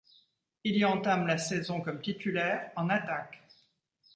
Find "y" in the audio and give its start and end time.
0.77-0.83